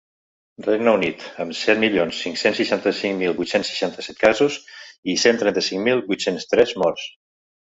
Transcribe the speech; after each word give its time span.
Regne 0.67 0.93
Unit, 0.99 1.25
amb 1.43 1.57
set 1.59 1.79
milions 1.83 2.21
cinc-cents 2.25 2.57
seixanta-cinc 2.61 3.19
mil 3.21 3.37
vuit-cents 3.41 3.71
seixanta-set 3.73 4.19
casos 4.25 4.57
i 5.15 5.19
cent 5.27 5.41
trenta-cinc 5.43 5.87
mil 5.91 6.03
vuit-cents 6.09 6.51
tres 6.57 6.75
morts. 6.85 7.07